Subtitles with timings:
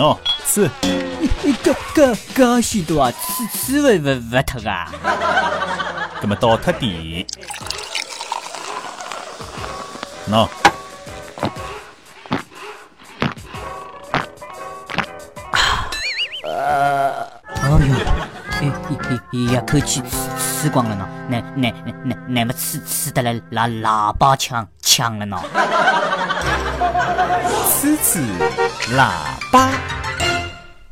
[0.00, 0.70] 喏，吃。
[1.42, 4.88] 你搿搿搿许多啊，吃吃勿勿勿脱啊？
[6.22, 7.26] 搿么倒脱点。
[10.30, 10.48] 喏。
[16.44, 17.26] 呃，
[17.60, 17.78] 哎呦，
[19.30, 20.16] 一一一口气吃
[20.62, 25.42] 吃光了喏，那那那那么吃吃得来喇喇叭腔腔了喏。
[27.68, 28.20] 吃吃
[28.96, 29.10] 喇
[29.50, 29.68] 叭，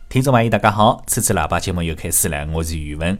[0.08, 3.16] 听众朋友大家好，吃吃喇叭节目又开始了，我是宇文。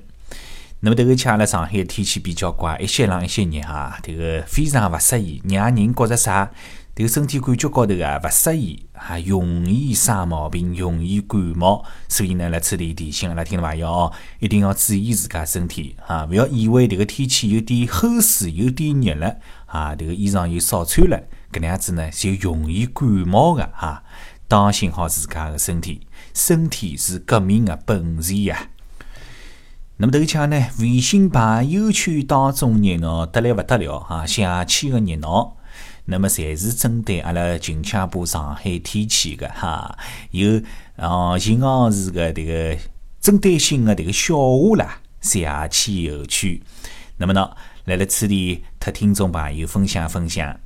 [0.81, 6.51] 那么这个吃阿拉上海天气比较怪，一些冷一些热哈，这个非常勿适宜，让人觉着啥？
[6.97, 11.85] 这个身体感觉高头啊勿适宜，啊容易生毛病，容易感冒。
[12.09, 16.27] 所以呢，来此地提醒阿拉听众朋友哦，一定要注意自家身体啊！
[16.29, 19.37] 勿要以为这个天气有点齁暑，有点热了
[19.67, 21.17] 啊，这个衣裳又少穿了，
[21.53, 24.03] 搿能样子呢就容易感冒的哈。
[24.49, 28.71] 当心好自家的身体，身体是革命的本钱呀。
[29.99, 35.57] 那么这个腔呢，微信朋友圈当中热闹得来勿得了哈，邪气的热闹。
[36.07, 39.99] 那么，侪是针对阿拉近腔部上海天气的哈，
[40.31, 40.63] 有
[40.97, 42.81] 哦，形容词个迭个
[43.21, 46.63] 针对性的迭个笑话啦，邪气有趣。
[47.19, 47.51] 那么呢，
[47.85, 50.59] 来了此地，特听众朋友分享分享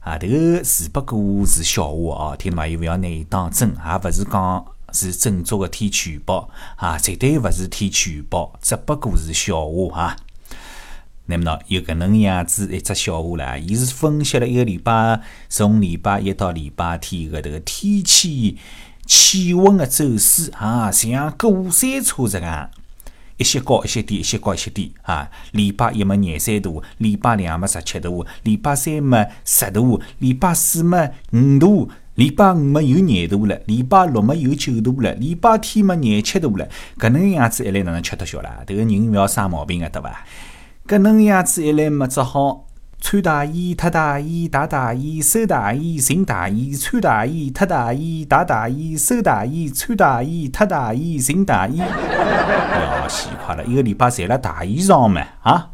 [0.00, 10.16] 啊，迭个只不过是笑话哦，听众朋友勿要拿伊当真，也勿是讲是正宗个天气预报啊，绝对勿是天气预报，只不过是笑话哈。
[11.26, 18.56] 那么呢，有搿能样子一只笑话啦，伊是分析了一个礼拜，从礼拜一到礼拜天个迭个天气
[19.04, 22.70] 气温的走势啊，像过山车这样，
[23.38, 25.30] 一些高一些低，一些高一些低啊。
[25.52, 36.68] 礼拜一么廿三度，礼拜两么十七度，礼拜三么十度，礼拜四么五度，礼拜五么有廿度了，礼拜六么有九度了，礼拜天么廿七度了。
[36.98, 38.60] 搿能样子一来哪能吃得消啦？
[38.66, 40.26] 迭个人勿要生毛病个，对伐？
[40.86, 42.66] 搿能样子一来，么只好
[43.00, 51.78] 穿大衣、脱大衣、戴大衣、收大衣、寻大衣、穿大衣、脱大衣、戴大衣、收大衣、穿大衣、脱大衣、寻大衣。
[51.78, 55.68] 要死快了，一个礼拜赚了大衣裳嘛啊！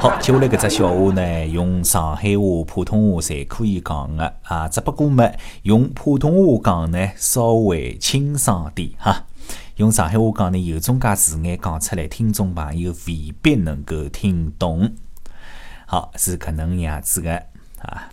[0.00, 5.28] 好，接下来搿只笑话呢，用上海话、普通话侪可以讲的啊，只不过嘛，
[5.62, 9.24] 用普通话讲呢，稍微清爽点哈。
[9.78, 14.92] 用上海话讲呢，有种介字眼讲出来，听众朋友未必能够听懂。
[15.86, 17.46] 好，是可能样子的
[17.82, 18.08] 啊。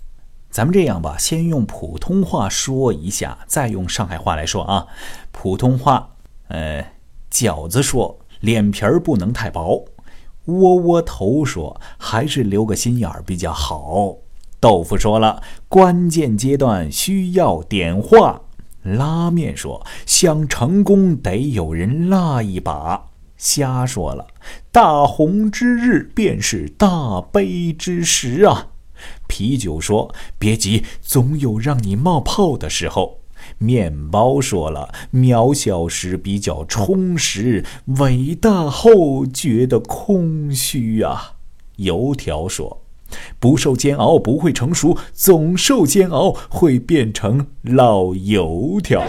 [0.52, 4.86] 咱们这样吧，先用普通话说一下，再用上海话来说啊。
[5.32, 6.12] 普通话，
[6.50, 6.86] 呃，
[7.32, 9.86] 饺子说脸皮儿不能太薄，
[10.46, 14.18] 窝窝头说还是留个心眼儿比较好。
[14.60, 18.44] 豆腐说了，关键阶段需要点化。
[18.86, 23.08] 拉面说：“想成功得有人拉一把。”
[23.38, 24.28] 瞎说了，
[24.72, 28.68] 大红之日便是大悲之时啊！
[29.28, 33.20] 啤酒说：“别急，总有让你冒泡的时候。”
[33.60, 37.66] 面包说了：“渺小时比较充实，
[38.00, 41.34] 伟大后觉得空虚啊。”
[41.78, 42.85] 油条说。
[43.40, 49.02] 不受煎熬不会成熟，总受煎熬会变成老油条，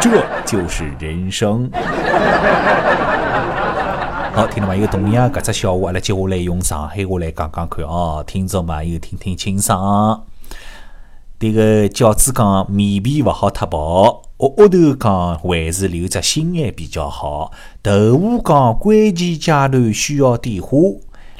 [0.00, 1.70] 这就是人生。
[4.32, 10.24] 好，听众朋友，同样搿只笑话，阿拉接下来用上海话来讲讲看哦，听众朋友听听清爽。
[11.38, 17.50] 这个饺子讲面皮勿好太薄，窝窝头讲还是留着心眼比较好，
[17.82, 20.68] 豆腐讲关键阶段需要点化。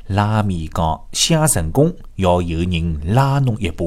[0.08, 3.84] 拉面讲想成功要有人拉侬一把，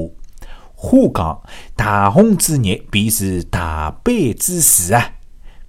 [0.74, 1.42] 花讲
[1.74, 5.12] 大红之日便是大悲之时啊。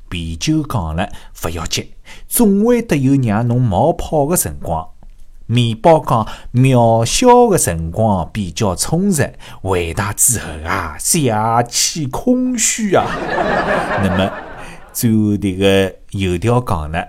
[0.10, 1.10] 啤酒讲了
[1.42, 1.94] 勿要急，
[2.28, 4.90] 总会得有让侬冒泡的辰光。
[5.46, 11.34] 面包讲渺小的辰光比较充实，伟大之后啊，邪
[11.70, 13.06] 气空虚啊。
[14.04, 14.32] 那么
[14.92, 17.08] 最后这个油条讲了，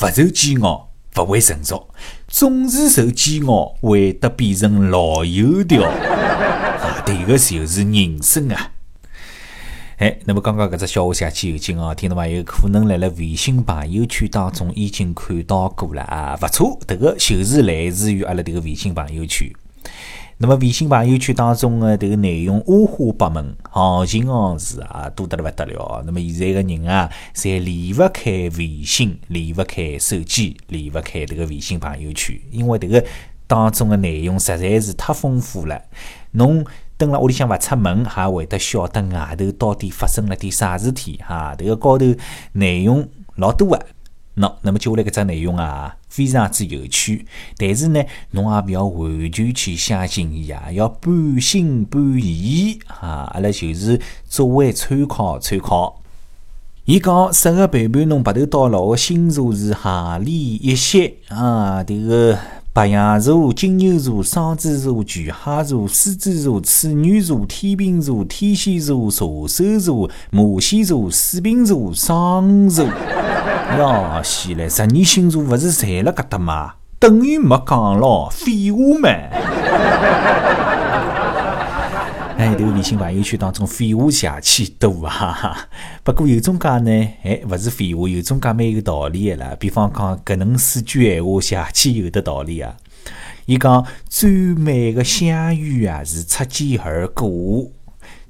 [0.00, 1.88] 勿受煎熬勿会成熟。
[2.28, 7.02] 总是受煎熬，会得变成老油条啊！
[7.04, 8.70] 这个就是人生啊！
[9.96, 19.50] 哎，那么刚刚搿只笑话下去有劲哦，听众朋友可能辣辣微信朋友圈当中已经看到过了啊，勿错，迭个就是来自于阿拉迭个微信朋友圈。
[20.40, 26.00] 那么微信朋友圈当中的这个内容五花八门，行情行事啊多得了不得了。
[26.06, 33.04] 那么现在个人啊，侪离勿开微信，离勿开手机，离勿开这个微信朋友圈，因为这个
[33.48, 35.82] 当中的内容实在是太丰富了。
[36.30, 36.64] 侬
[36.96, 41.56] 蹲辣屋里向勿出门，还会得晓得外头到底发生了点啥事体哈。
[41.58, 42.06] 迭个高头
[42.52, 43.86] 内容老多个。
[44.38, 47.26] 喏，那么接下来搿只内容啊，非常之有趣，
[47.56, 53.30] 但是呢，侬也勿要完全去相信伊啊，要半信半疑啊。
[53.34, 56.02] 阿拉就是作为参考参考。
[56.84, 62.38] 伊讲适合陪伴侬白头到老的星座是哈里一些啊，迭个。
[62.72, 72.84] 白羊座、金牛座、双子座、巨蟹座、狮子座、处女座、天秤座、天蝎座、射手座、摩羯座、水瓶座、双座。
[72.86, 76.74] 呀，西嘞，十二星座勿是侪辣搿搭吗？
[77.00, 79.08] 等于没讲咯，废话嘛。
[82.38, 85.68] 哎，这个微信朋友圈当中废话邪气多啊！
[86.04, 86.90] 不过有种讲呢，
[87.24, 89.56] 哎，勿是废话，有种讲蛮有道理的啦。
[89.58, 92.76] 比方讲，搿能四句闲话邪气有的道理啊。
[93.46, 97.72] 伊讲最美的相遇啊，是擦肩而过。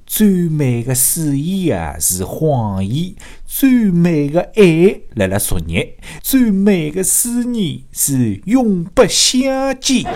[0.08, 3.14] 最美的誓言啊是谎言，
[3.44, 5.90] 最美的爱来了昨日，
[6.22, 10.04] 最美的思念是永不相见。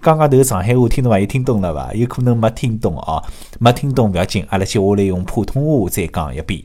[0.00, 1.18] 刚刚头上海话听懂伐？
[1.18, 1.92] 有听懂了伐？
[1.92, 3.24] 有可能没听懂啊，
[3.58, 6.62] 没听懂不要紧，阿拉接下来用普通话再讲一遍。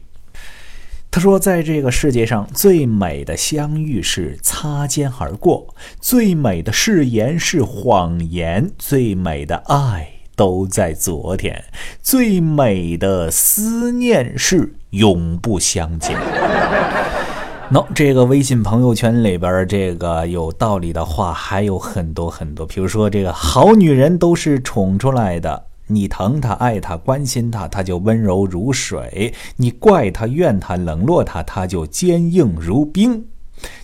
[1.09, 10.14] 他说，在这个世界上最美的相遇是擦肩而过，最美的誓言是谎言，最美的爱。
[10.35, 11.63] 都在昨天，
[12.01, 16.17] 最美的思念是永不相见。
[17.71, 33.25] 喏，这个微信朋友圈里边这个有道理的话还有很多很多，比如说这个好女人都是宠出来的，你疼她、爱她、关心她，她就温柔如水；你怪她、怨她、冷落她，她就坚硬如冰。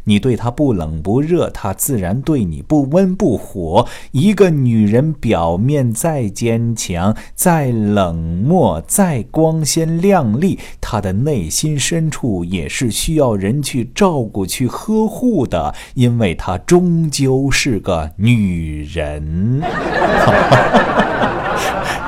[0.06, 3.88] 你对她不冷不热，她自然对你不温不火。
[4.12, 19.62] 一个女人表面再坚强、再冷漠、再光鲜亮丽，她的内心深处也是需要人去照顾、去呵护的，因为她终究是个女人。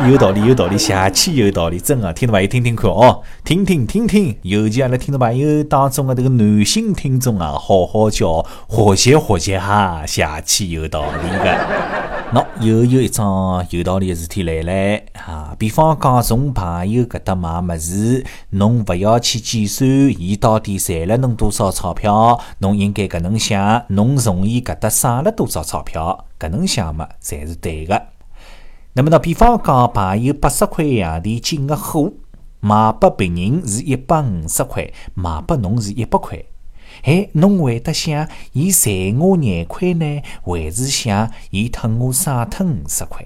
[0.10, 11.58] 有道理，有道理，下期有道理，真的，听众朋友听听看哦，听听听听，尤其阿拉听众朋友当中的这个男性听众啊，好好叫学习学习哈，下期有道理的。
[12.34, 28.02] 喏，又有一桩有道理的事体来了哈，比方讲从朋友搿搭买物事，侬勿要去计算伊到底赚了侬多少钞票，侬应该搿能想，侬从伊搿搭省了多少钞票，搿能想嘛才是对的。
[28.96, 32.14] 那么呢，比方讲，朋友八十块洋钿进个货，
[32.60, 36.38] 卖拨别人是一百五十块，卖拨侬是一百块。
[37.02, 43.26] 哎，侬会得想，伊赚我廿块呢，还是想伊脱我省脱五十块？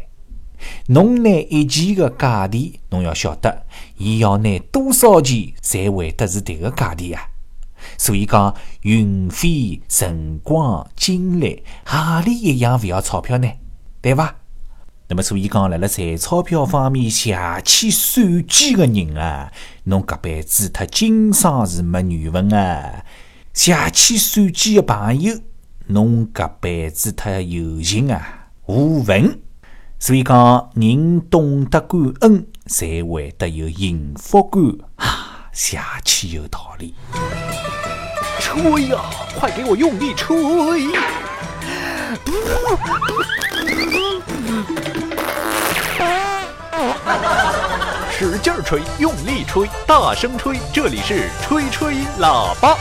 [0.88, 3.66] 侬拿一件个价钿，侬要晓得，
[3.98, 7.24] 伊要拿多少钱才会得是迭个价钿啊？
[7.98, 13.52] 所以讲，运费、辰光、精力，何里一样勿要钞票呢？
[14.02, 14.34] 对伐？
[15.10, 19.50] 那么，所以讲，辣辣赚钞票方面邪气算计的人啊，
[19.86, 23.06] 侬搿辈子他经商是没缘分啊！
[23.54, 25.34] 邪气算计的朋友，
[25.86, 29.40] 侬搿辈子他有情啊无份。
[29.98, 34.62] 所以讲，人懂得感恩，才会得有幸福感
[34.98, 35.50] 啊！
[35.54, 36.94] 邪气有道理。
[38.42, 39.00] 吹呀，
[39.40, 40.36] 快给我用力吹！
[48.12, 52.78] 使劲吹，用力吹，大声吹，这里是吹吹喇叭。